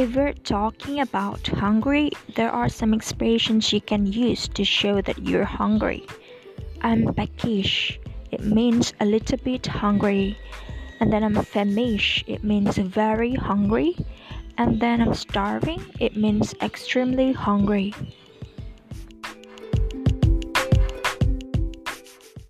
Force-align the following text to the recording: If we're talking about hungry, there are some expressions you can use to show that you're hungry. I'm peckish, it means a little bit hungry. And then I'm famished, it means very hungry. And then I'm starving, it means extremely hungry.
If 0.00 0.16
we're 0.16 0.32
talking 0.32 1.00
about 1.00 1.46
hungry, 1.46 2.12
there 2.34 2.50
are 2.50 2.70
some 2.70 2.94
expressions 2.94 3.70
you 3.70 3.82
can 3.82 4.06
use 4.10 4.48
to 4.48 4.64
show 4.64 5.02
that 5.02 5.18
you're 5.28 5.44
hungry. 5.44 6.06
I'm 6.80 7.12
peckish, 7.12 8.00
it 8.30 8.40
means 8.40 8.94
a 9.00 9.04
little 9.04 9.36
bit 9.36 9.66
hungry. 9.66 10.38
And 11.00 11.12
then 11.12 11.22
I'm 11.22 11.34
famished, 11.44 12.24
it 12.26 12.42
means 12.42 12.78
very 12.78 13.34
hungry. 13.34 13.94
And 14.56 14.80
then 14.80 15.02
I'm 15.02 15.12
starving, 15.12 15.84
it 16.00 16.16
means 16.16 16.54
extremely 16.62 17.32
hungry. 17.32 17.92